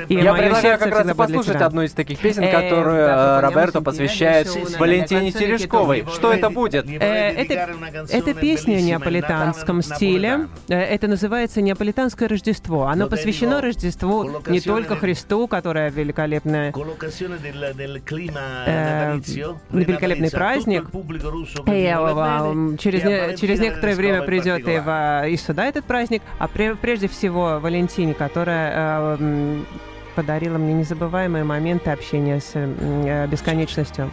[0.09, 4.47] И я предлагаю как раз послушать одну из таких песен, которую э, Роберто посвящает
[4.79, 6.05] Валентине Терешковой.
[6.13, 6.87] Что это будет?
[6.89, 7.75] Это,
[8.09, 10.47] это песня в неаполитанском стиле.
[10.67, 12.87] Это называется «Неаполитанское Рождество».
[12.87, 16.73] Оно посвящено Рождеству не только Христу, которое великолепное,
[18.65, 19.19] э,
[19.71, 20.89] великолепный праздник.
[22.79, 29.63] Через, через некоторое время придет и, сюда этот праздник, а прежде всего Валентине, которая э,
[30.15, 34.09] подарила мне незабываемые моменты общения с э, бесконечностью.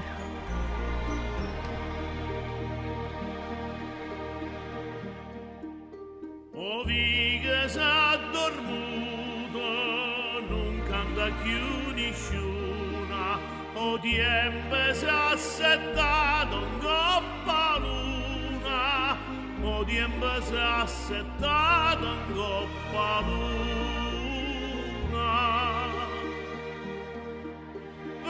[19.90, 23.99] tiempo si è assettato un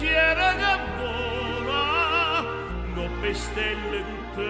[0.00, 2.44] pensiero che vola,
[2.94, 4.48] coppe stelle tutte,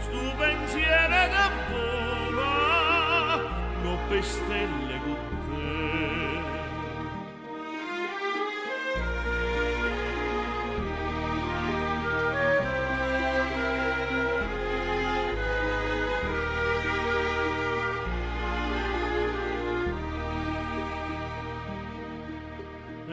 [0.00, 2.52] sto pensiero che vola,
[3.84, 4.93] coppe stelle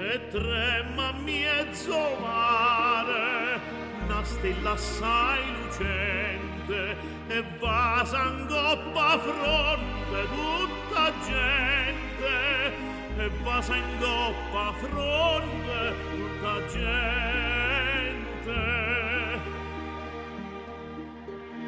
[0.09, 3.59] e trema mezzo mare,
[4.03, 12.73] una stella assai lucente, e va s'angoppa fronte tutta gente,
[13.17, 16.99] e va s'angoppa fronte tutta gente.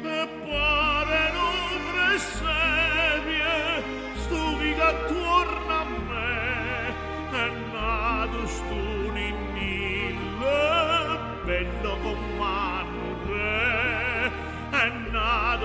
[0.02, 3.54] E pare non presepie,
[4.16, 5.43] stuvica attorno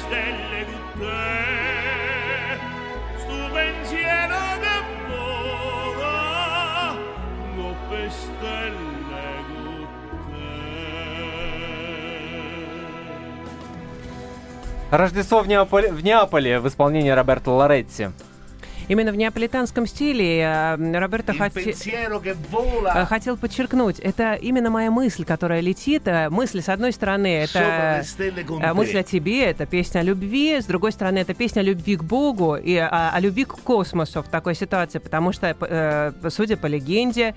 [0.00, 1.28] stelle di te
[3.22, 6.18] stu pensiero devora
[7.56, 9.60] goppe stelle di
[10.30, 10.50] te
[14.90, 18.10] Рождество в Неаполе, в Неаполе в исполнении Роберто Лоретти.
[18.88, 21.74] Именно в неаполитанском стиле э, Роберто хоте...
[22.94, 26.02] Э, хотел подчеркнуть, это именно моя мысль, которая летит.
[26.06, 28.02] Э, мысль, с одной стороны, это
[28.74, 32.02] мысль о тебе, это песня о любви, с другой стороны, это песня о любви к
[32.02, 37.34] Богу и о, о любви к космосу в такой ситуации, потому что, судя по легенде,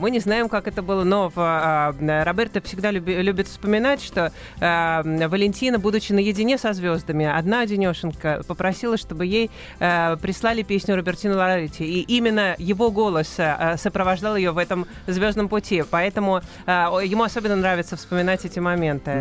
[0.00, 6.12] мы не знаем, как это было, но Роберто всегда люби, любит вспоминать, что Валентина, будучи
[6.12, 11.84] наедине со звездами, одна одинешенка попросила, чтобы ей прислали песню песню Робертино Лорелити.
[11.84, 15.84] И именно его голос э, сопровождал ее в этом звездном пути.
[15.90, 16.70] Поэтому э,
[17.04, 19.12] ему особенно нравится вспоминать эти моменты.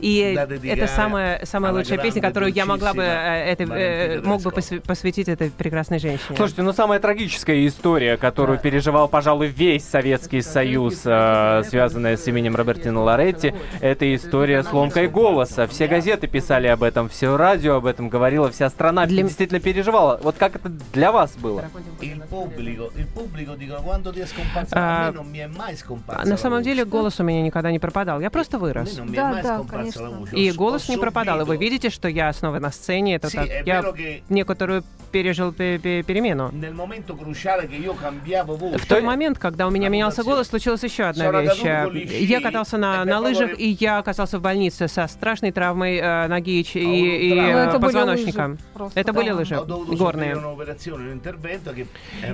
[0.00, 5.28] И это самая, самая лучшая песня, которую я могла бы, э, это, мог бы посвятить
[5.28, 6.36] этой прекрасной женщине.
[6.36, 13.02] Слушайте, ну самая трагическая история, которую переживал, пожалуй, весь Советский Союз, связанная с именем Робертино
[13.02, 15.66] Лоретти, это история с ломкой голоса.
[15.66, 19.22] Все газеты писали об этом, все радио об этом говорило, вся страна Для...
[19.22, 20.18] действительно переживала переживала.
[20.22, 21.64] Вот как это для вас было?
[24.72, 25.12] А,
[26.24, 28.20] на самом деле голос у меня никогда не пропадал.
[28.20, 28.98] Я просто вырос.
[29.08, 30.26] Да, да, конечно.
[30.32, 31.42] И голос не пропадал.
[31.42, 33.16] И вы видите, что я снова на сцене.
[33.16, 33.48] Это так.
[33.66, 33.84] Я
[34.28, 36.50] некоторую пережил перемену.
[38.78, 41.62] В тот момент, когда у меня менялся голос, случилась еще одна вещь.
[42.20, 46.60] Я катался на, на лыжах, и я оказался в больнице со страшной травмой э, ноги
[46.60, 48.56] и, и, и э, позвоночника.
[48.94, 50.36] Это были лыжи горные.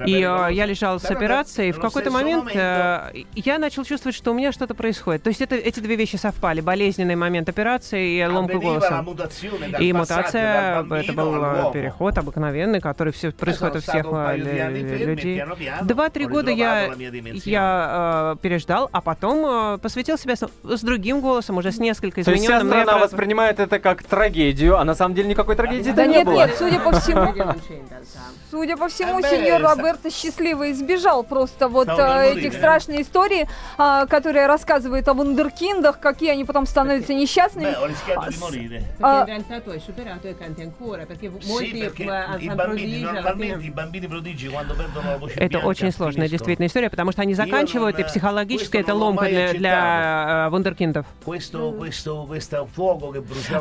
[0.07, 4.33] И э, я лежал с операцией, и в какой-то момент э, я начал чувствовать, что
[4.33, 5.23] у меня что-то происходит.
[5.23, 6.61] То есть это, эти две вещи совпали.
[6.61, 9.05] Болезненный момент операции и ломка голоса.
[9.81, 15.43] И мутация, это был э, переход обыкновенный, который все, происходит у всех э, людей.
[15.83, 16.93] Два-три года я,
[17.45, 22.21] я э, переждал, а потом э, посвятил себя с, с другим голосом, уже с несколько
[22.21, 22.47] измененным.
[22.47, 26.07] То есть вся страна воспринимает это как трагедию, а на самом деле никакой трагедии да
[26.07, 26.47] не нет, было.
[26.47, 28.42] Нет, судя по всему, commedia non c'è in realtà.
[28.53, 33.47] Судя по всему, сеньор Роберто счастливо избежал просто вот э, этих страшных историй,
[33.79, 37.75] э, которые рассказывают о вундеркиндах, какие они потом становятся несчастными.
[39.01, 39.27] А,
[45.37, 50.47] это очень сложная действительно история, потому что они заканчивают, и психологически это ломка для, для
[50.49, 51.07] э, вундеркиндов.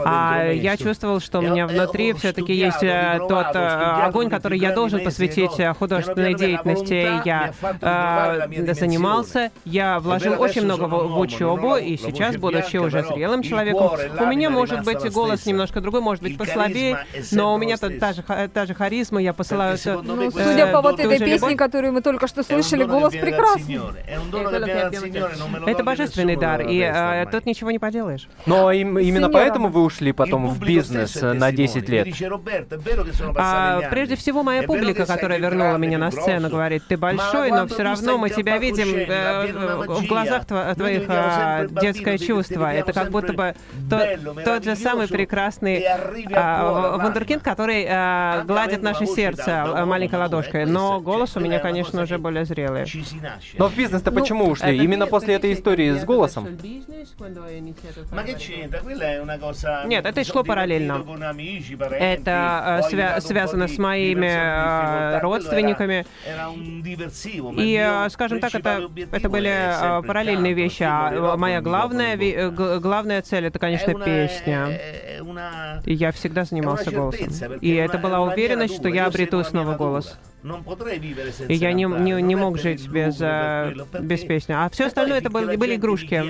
[0.04, 4.81] А я чувствовал, что у меня внутри все-таки есть э, тот огонь, который я должен
[4.90, 7.08] посвятить э, художественной деятельности.
[7.26, 13.44] Я э, занимался, я вложил очень много в, в учебу, и сейчас, будучи уже зрелым
[13.44, 17.90] человеком, у меня может быть голос немножко другой, может быть послабее, но у меня та,
[17.90, 19.78] та, же, та же харизма, я посылаю...
[20.04, 23.80] Ну, э, судя по вот этой песне, которую мы только что слышали, голос прекрасный.
[25.68, 28.28] Это божественный дар, и э, тут ничего не поделаешь.
[28.46, 32.08] Но им, именно поэтому вы ушли потом в бизнес на 10 лет.
[33.36, 37.84] А, прежде всего, моя публика, которая вернула меня на сцену, говорит, ты большой, но все
[37.84, 42.72] равно мы тебя видим э, в глазах твоих э, детское чувство.
[42.72, 43.56] Это как будто бы
[43.90, 50.66] то, тот же самый прекрасный э, вундеркинд, который э, гладит наше сердце маленькой ладошкой.
[50.66, 52.86] Но голос у меня, конечно, уже более зрелый.
[53.58, 54.78] Но в бизнес-то ну, почему ушли?
[54.78, 56.48] Именно после этой истории с голосом?
[59.86, 61.06] Нет, это шло параллельно.
[61.92, 64.32] Это свя связано с моими
[65.22, 66.06] родственниками.
[67.58, 70.84] И, э, скажем так, это, это были э, параллельные вещи.
[70.84, 72.18] А моя главная,
[72.80, 74.68] главная цель— это, конечно, песня.
[75.86, 77.30] И я всегда занимался голосом.
[77.62, 80.18] И это была уверенность, что я обрету снова голос.
[81.48, 84.54] И я не, не, не мог жить без, без песни.
[84.54, 86.24] А все остальное это были, были игрушки.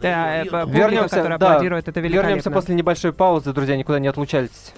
[0.00, 4.72] Да, вернемся, да, это Вернемся после небольшой паузы, друзья, никуда не отлучайтесь.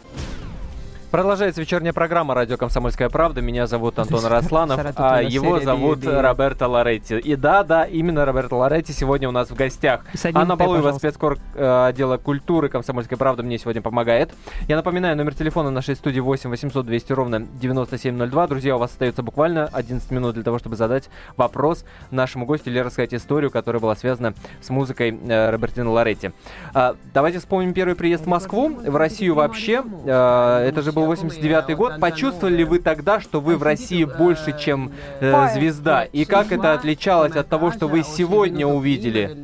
[1.13, 3.43] Продолжается вечерняя программа «Радио Комсомольская правда».
[3.43, 7.19] Меня зовут Антон Росланов, а его зовут Роберто Лоретти.
[7.19, 10.07] И да, да, именно Роберто Лоретти сегодня у нас в гостях.
[10.33, 14.31] Анна Балуева, спецкор э, отдела культуры Комсомольской правды, мне сегодня помогает.
[14.69, 18.47] Я напоминаю, номер телефона нашей студии 8 800 200 ровно 9702.
[18.47, 22.79] Друзья, у вас остается буквально 11 минут для того, чтобы задать вопрос нашему гостю или
[22.79, 26.31] рассказать историю, которая была связана с музыкой э, Робертино Лоретти.
[26.75, 29.83] Э, давайте вспомним первый приезд в Москву, в Россию вообще.
[30.07, 32.01] Э, это же был был 89 год.
[32.01, 36.05] Почувствовали ли вы тогда, что вы в России больше, чем э, звезда?
[36.05, 39.37] И как это отличалось от того, что вы сегодня увидели?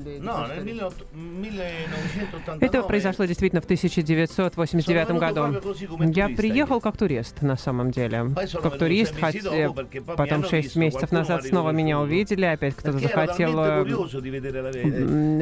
[2.61, 6.05] Это произошло действительно в 1989 году.
[6.13, 8.27] Я приехал как турист, на самом деле.
[8.63, 9.73] Как турист, хотя
[10.17, 13.53] потом 6 месяцев назад снова меня увидели, опять кто-то захотел...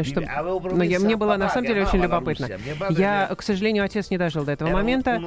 [0.05, 0.27] Чтобы...
[0.73, 2.49] Но я, мне было на самом деле очень любопытно.
[2.91, 5.21] Я, к сожалению, отец не дожил до этого момента.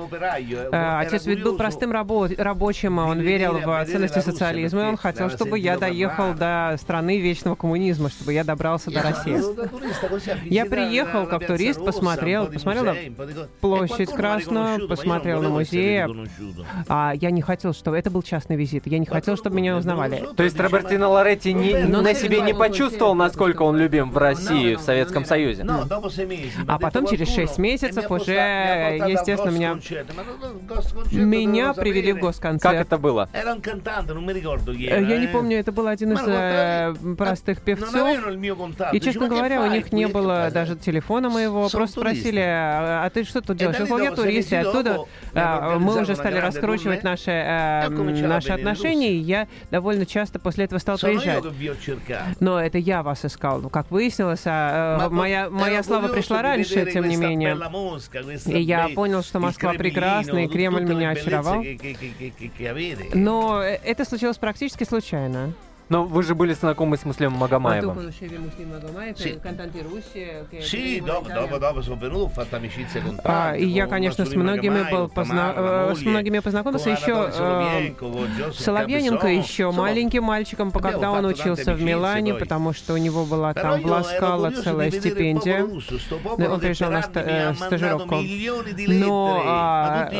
[0.80, 4.98] Э, отец ведь был простым рабо рабочим, а он верил в ценности социализма, и он
[4.98, 9.40] хотел, чтобы я доехал до страны вечного коммунизма, чтобы я добрался до России.
[10.50, 12.96] Я приехал как турист, посмотрел, посмотрел на
[13.62, 16.06] площадь Красную, посмотрел на музей.
[16.88, 17.98] А я не хотел, чтобы...
[17.98, 18.88] Это был частный визит.
[18.88, 20.26] Я не хотел, чтобы меня узнавали.
[20.36, 24.76] То есть Робертино Лоретти не, Но на себе не почувствовал, насколько он любим в России,
[24.76, 25.66] в Советском Союзе?
[26.68, 28.34] А потом через шесть месяцев уже,
[29.08, 29.78] естественно, меня...
[31.12, 32.78] Меня привели в госконцерт.
[32.78, 33.30] Как это было?
[35.00, 38.18] Я не помню, это был один из э, простых певцов.
[38.94, 41.70] И, честно говоря, у них не было даже телефона моего.
[41.70, 43.80] Просто спросили, а, а ты что тут делаешь?
[43.80, 49.18] Я сказал, я турист, и оттуда мы уже стали раскручивать наши, а, наши отношения, и
[49.18, 51.44] я довольно часто после этого стал приезжать.
[52.40, 53.62] Но это я вас искал.
[53.62, 57.58] Ну, как выяснилось, а, моя, моя слава пришла раньше, тем не менее.
[58.46, 61.64] И я понял, что Москва прекрасна, и Кремль меня очаровал.
[63.14, 65.54] Но э, это случилось практически случайно.
[65.90, 67.98] Но вы же были знакомы с Муслимом Магомаевым.
[73.24, 75.54] А, И я, конечно, с многими был позна...
[75.56, 82.36] Э, с многими познакомился еще э, Соловьяненко еще маленьким мальчиком, когда он учился в Милане,
[82.36, 85.64] потому что у него была там в Ласкало целая стипендия.
[85.64, 88.18] Он приезжал на стажировку.
[88.88, 90.12] Но а,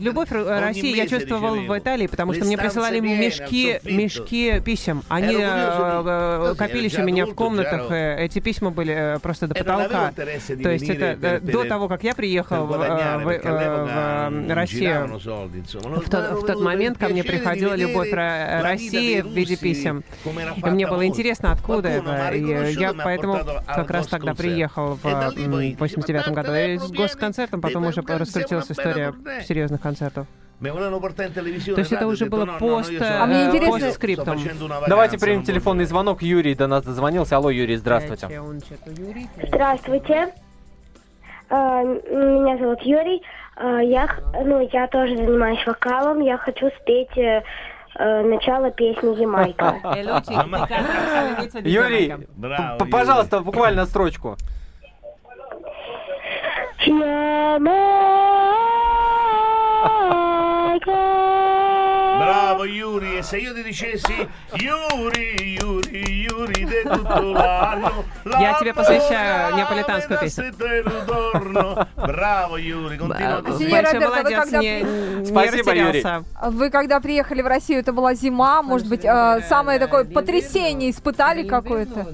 [0.00, 5.02] любовь России я чувствовал в Италии, потому что мне присылали мешки, мешки мешки писем.
[5.08, 7.90] Они э, копились у меня в комнатах.
[7.90, 10.12] Э, эти письма были э, просто до потолка.
[10.12, 12.76] То есть это до того, как я приехал в,
[14.54, 15.18] Россию.
[15.18, 20.04] В тот, в тот момент ко мне приходила любовь России в виде писем.
[20.56, 22.30] И мне было интересно, откуда это.
[22.30, 26.54] И я поэтому как раз тогда приехал в 89 году.
[26.54, 29.14] И с госконцертом потом уже раскрутилась история
[29.46, 30.26] серьезных концертов.
[30.60, 34.38] То есть это уже было пост, а мне интересно, скриптом.
[34.88, 36.22] Давайте примем телефонный звонок.
[36.22, 37.36] Юрий до нас дозвонился.
[37.36, 38.28] Алло, Юрий, здравствуйте.
[39.42, 40.32] Здравствуйте.
[41.48, 43.22] А, меня зовут Юрий.
[43.56, 44.08] А, я,
[44.44, 46.20] ну, я тоже занимаюсь вокалом.
[46.20, 47.42] Я хочу спеть э,
[47.94, 49.76] э, начало песни Ямайка.
[51.62, 52.14] Юрий,
[52.90, 54.36] пожалуйста, буквально строчку.
[56.84, 58.26] Ямайка.
[60.84, 68.72] Bravo Yuri, e se io ti dicessi Yuri, Yuri, Yuri, de tutto l'anno Я тебе
[68.74, 70.52] посвящаю неаполитанскую песню.
[71.96, 76.04] Браво, Юрий, молодец, не, Спасибо, Юрий.
[76.50, 81.46] Вы когда приехали в Россию, это была зима, может быть, э, самое такое потрясение испытали
[81.46, 82.06] какое-то?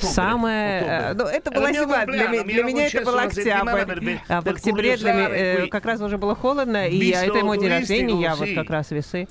[0.00, 1.14] Самое...
[1.14, 4.18] Ну, это была зима, для, для меня это был октябрь.
[4.28, 7.70] А в октябре для меня э, как раз уже было холодно, и это мой день
[7.70, 9.26] рождения, я вот как раз весы.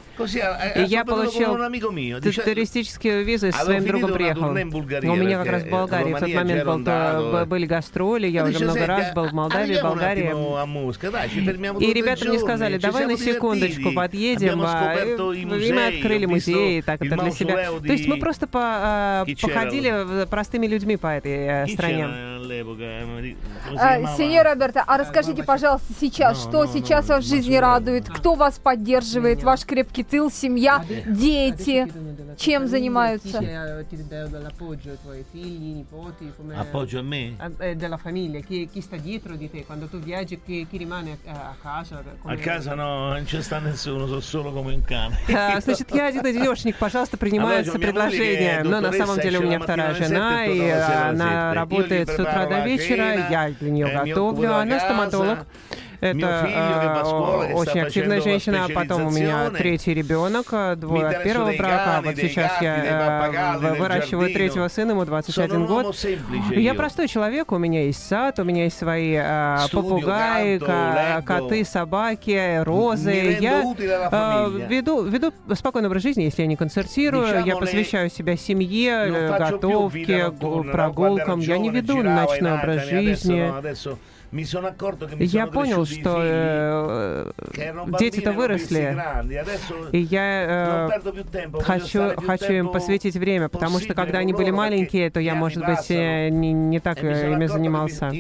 [0.75, 4.49] И я получил туристические визы, со своим другом приехал.
[4.49, 9.13] У меня как раз в Болгарии в тот момент были гастроли, я уже много раз
[9.13, 10.31] был в Молдавии, Болгарии.
[11.83, 14.95] И ребята мне сказали, давай на секундочку подъедем, а,
[15.33, 17.69] и мы открыли музей, так это для себя.
[17.79, 22.07] То есть мы просто а, походили простыми людьми по этой стране.
[24.17, 28.09] Сеньор Роберто, а расскажите, пожалуйста, сейчас, что сейчас вас в жизни радует?
[28.09, 29.43] Кто вас поддерживает?
[29.43, 31.87] Ваш крепкий тыл, семья, дети?
[32.37, 33.39] Чем занимаются?
[36.57, 37.35] Appoggio a me?
[37.57, 39.65] Della famiglia, chi, chi sta dietro di te?
[39.65, 42.03] Quando tu viaggi, chi, chi rimane a, a casa?
[42.23, 45.17] A casa no, non c'è sta nessuno, sono solo come un cane.
[45.61, 48.61] Значит, я один-одинешник, пожалуйста, принимаются предложения.
[48.63, 53.27] Но на самом деле у меня вторая жена, и она работает с утра до вечера,
[53.29, 55.47] я для нее готовлю, она стоматолог.
[55.99, 58.65] Это э, очень активная женщина.
[58.65, 62.01] А потом у меня третий ребенок, э, двое от первого брака.
[62.03, 65.95] Вот сейчас я э, выращиваю третьего сына, ему 21 год.
[66.51, 70.59] Я простой человек, у меня есть сад, у меня есть свои э, попугаи,
[71.21, 73.37] коты, собаки, розы.
[73.39, 77.43] Я э, веду, веду спокойный образ жизни, если я не концертирую.
[77.45, 80.31] Я посвящаю себя семье, готовке,
[80.71, 81.39] прогулкам.
[81.39, 83.51] Я не веду ночной образ жизни.
[84.31, 87.31] Я понял, что э,
[87.99, 88.97] дети-то выросли,
[89.91, 95.19] и я э, хочу, хочу им посвятить время, потому что когда они были маленькие, то
[95.19, 98.11] я, может быть, э, не, не так э, ими занимался.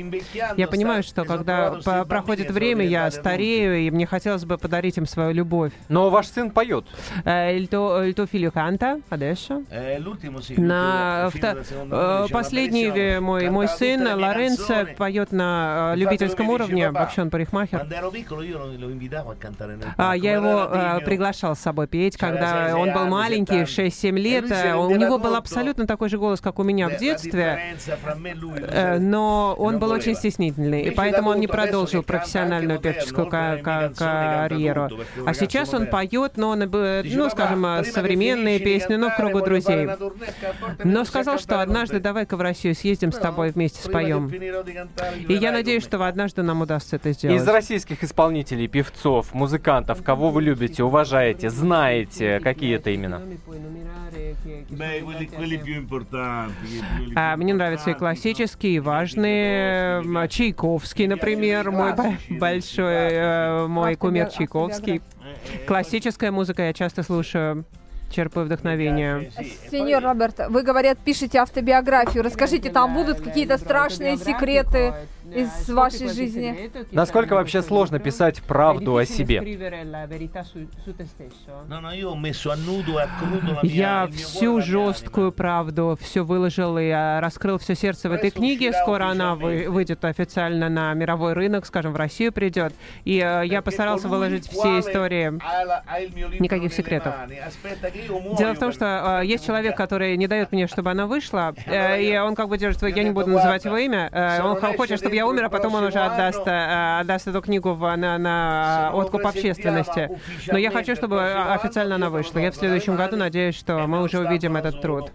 [0.55, 1.71] Я понимаю, что когда
[2.07, 5.73] проходит время, я старею, и мне хотелось бы подарить им свою любовь.
[5.89, 6.85] Но ваш сын поет.
[8.17, 9.63] Tuo figlio canta adesso?
[10.57, 11.29] На
[12.31, 17.87] последний мой, мой сын Лоренцо поет на любительском уровне, вообще он парикмахер.
[19.97, 24.45] А, я его э, приглашал с собой петь, когда он был маленький, 6-7 лет.
[24.75, 27.75] У него был абсолютно такой же голос, как у меня в детстве,
[28.67, 34.89] э, но он был очень стеснительный, и поэтому он не продолжил профессиональную певческую карьеру.
[35.25, 39.89] А сейчас он поет, но, он, ну, скажем, современные песни, но в кругу друзей.
[40.83, 44.27] Но сказал, что однажды давай-ка в Россию съездим с тобой вместе споем.
[44.27, 47.41] И я надеюсь, что однажды нам удастся это сделать.
[47.41, 53.21] Из российских исполнителей, певцов, музыкантов, кого вы любите, уважаете, знаете, какие это имена?
[57.15, 60.03] А, мне нравятся и классические, и важные.
[60.27, 61.93] Чайковский, например, мой
[62.29, 65.01] большой, э, мой кумир Чайковский.
[65.65, 67.65] Классическая музыка я часто слушаю
[68.09, 69.31] черпаю вдохновение.
[69.69, 72.23] Сеньор Роберт, вы, говорят, пишете автобиографию.
[72.23, 74.93] Расскажите, там будут какие-то страшные секреты?
[75.33, 76.71] Из вашей жизни.
[76.91, 79.41] Насколько вообще сложно писать правду о себе?
[83.63, 88.73] Я всю жесткую правду, все выложил и раскрыл все сердце в этой книге.
[88.73, 92.73] Скоро она выйдет официально на мировой рынок, скажем, в Россию придет.
[93.05, 95.33] И э, я постарался выложить все истории.
[96.39, 97.13] Никаких секретов.
[98.37, 102.01] Дело в том, что э, есть человек, который не дает мне, чтобы она вышла, э,
[102.01, 104.09] и он как бы держит, я не буду называть его имя,
[104.43, 107.95] он хочет, чтобы я умер, а потом он уже отдаст, э, отдаст эту книгу в,
[107.95, 110.09] на, на откуп общественности.
[110.47, 112.39] Но я хочу, чтобы официально она вышла.
[112.39, 115.11] Я в следующем году надеюсь, что мы уже увидим этот труд.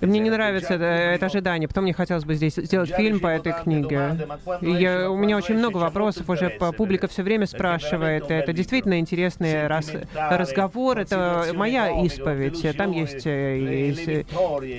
[0.00, 1.68] Мне не нравится это, это ожидание.
[1.68, 4.18] Потом мне хотелось бы здесь сделать фильм по этой книге.
[4.60, 6.50] Я, у меня очень много вопросов уже.
[6.76, 8.30] Публика все время спрашивает.
[8.30, 10.98] Это действительно интересный раз, разговор.
[10.98, 12.76] Это моя исповедь.
[12.76, 14.24] Там есть и,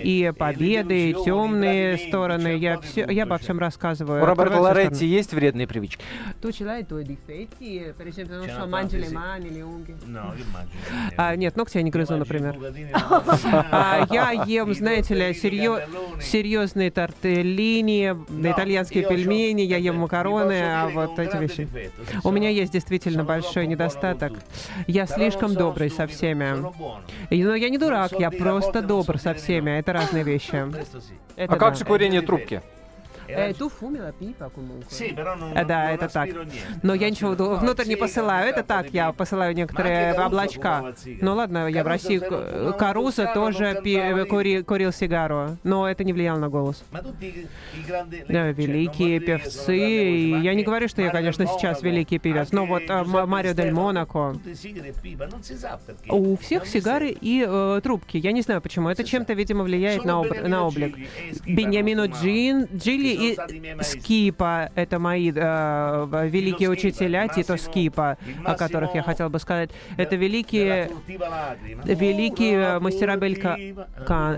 [0.03, 2.57] и победы, и темные стороны.
[2.57, 4.23] Я, все, я обо всем рассказываю.
[4.23, 6.03] У Роберта Лоретти есть вредные привычки?
[11.17, 12.57] А, нет, ногти я не грызу, например.
[14.09, 15.83] А, я ем, знаете ли, серьез,
[16.21, 18.15] серьезные тортеллини,
[18.49, 21.67] итальянские пельмени, я ем макароны, а вот эти вещи.
[22.23, 24.33] У меня есть действительно большой недостаток.
[24.87, 26.47] Я слишком добрый со всеми.
[27.29, 29.71] Но я не дурак, я просто добр со всеми.
[29.71, 30.65] Это разные вещи.
[31.35, 31.57] Это а да.
[31.57, 32.61] как же курение трубки?
[33.27, 34.85] Э, tu fumi la pipa comunque.
[34.87, 36.29] Sì, però non, да, это так.
[36.83, 38.49] Но я ничего внутрь не посылаю.
[38.49, 40.93] Это так, я посылаю некоторые облачка.
[41.21, 42.21] Ну ладно, я в России
[42.77, 43.75] Каруса тоже
[44.29, 46.83] курил, курил сигару, но это не влияло на голос.
[48.27, 49.75] Да, великие певцы.
[49.75, 54.35] Я не говорю, что я, конечно, сейчас великий певец, но вот э, Марио Дель Монако.
[56.09, 58.17] У всех сигары и э, трубки.
[58.17, 58.89] Я не знаю почему.
[58.89, 60.97] Это чем-то, видимо, влияет на, об, на облик.
[61.45, 63.37] Беньямино Джин, Джили и
[63.81, 69.69] Скипа— это мои э, великие учителя, Тито Скипа, о которых я хотел бы сказать.
[69.97, 70.91] Это великие,
[71.85, 73.57] великие мастера Белька,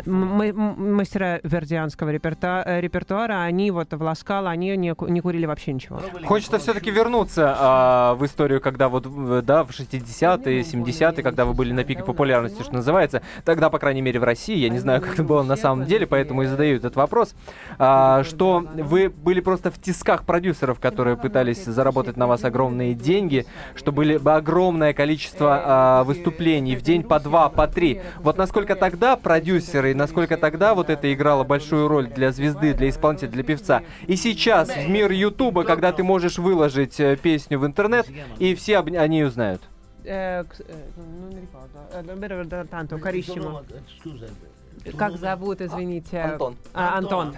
[0.06, 3.44] мастера вердианского репертуара, репертуара.
[3.44, 6.02] Они вот в Ласкало, они не, не курили вообще ничего.
[6.26, 9.04] Хочется все-таки вернуться а, в историю, когда вот,
[9.46, 13.22] да, в 60-е, 70-е, когда вы были на пике популярности, что называется.
[13.46, 16.08] Тогда, по крайней мере, в России, я не знаю, как это было на самом деле,
[16.08, 17.36] поэтому и задаю этот вопрос,
[17.78, 23.46] а, что вы были просто в тисках продюсеров, которые пытались заработать на вас огромные деньги,
[23.76, 28.02] что были бы огромное количество э, выступлений в день по два, по три.
[28.18, 33.30] Вот насколько тогда продюсеры, насколько тогда вот это играло большую роль для звезды, для исполнителя,
[33.30, 33.82] для певца.
[34.08, 38.08] И сейчас в мир Ютуба, когда ты можешь выложить э, песню в интернет,
[38.40, 39.62] и все об, о ней узнают.
[40.06, 40.44] Э,
[44.98, 46.22] как зовут, извините?
[46.22, 46.56] Антон.
[46.74, 47.36] А, Антон.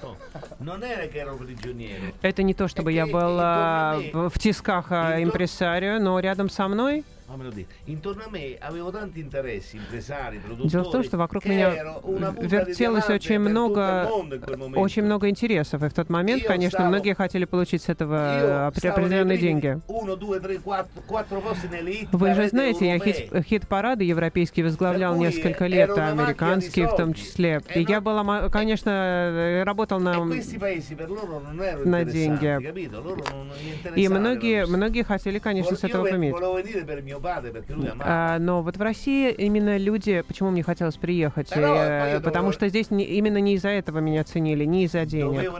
[2.21, 7.03] Это не то, чтобы я был а, в тисках а, импресарио, но рядом со мной
[10.65, 11.71] Дело в том, что вокруг меня
[12.41, 14.07] вертелось очень много,
[14.75, 15.83] очень много интересов.
[15.83, 19.79] И в тот момент, конечно, многие хотели получить с этого определенные деньги.
[22.11, 27.61] Вы же знаете, я хит, хит-парады европейские возглавлял несколько лет, американские в том числе.
[27.75, 32.59] И я была, конечно, работал на, на деньги.
[33.95, 36.35] И многие, многие хотели, конечно, с этого поиметь.
[38.03, 42.91] А, но вот в России именно люди, почему мне хотелось приехать, э, потому что здесь
[42.91, 45.51] не, именно не из-за этого меня ценили, не из-за денег.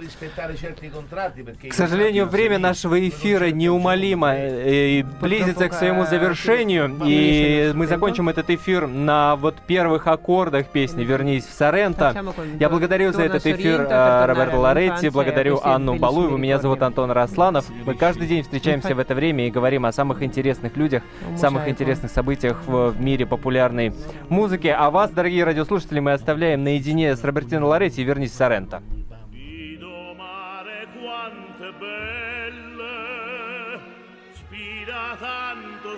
[1.70, 8.30] К сожалению, время нашего эфира неумолимо э, и близится к своему завершению, и мы закончим
[8.30, 12.16] этот эфир на вот первых аккордах песни «Вернись в Соренто».
[12.60, 17.66] Я благодарю за этот эфир э, Роберто Лоретти, благодарю Анну Балуеву, меня зовут Антон Росланов.
[17.86, 21.04] Мы каждый день встречаемся в это время и говорим о самых интересных людях,
[21.38, 23.94] самых интересных событиях в, в мире популярной
[24.30, 24.68] музыки.
[24.68, 28.82] А вас, дорогие радиослушатели, мы оставляем наедине с Робертино Лоретти и «Вернись в Соренто».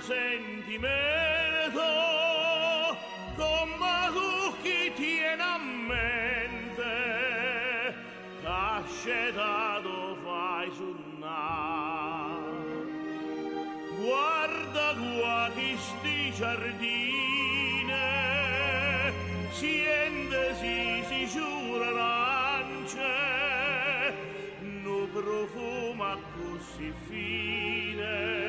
[0.04, 1.82] sentimento
[3.38, 6.84] come tu chi tiene a mente
[8.42, 11.83] cascetato fai suonare
[16.44, 18.04] sti giardine
[19.50, 23.14] sientesi si giura arance
[24.60, 28.43] no profuma così fine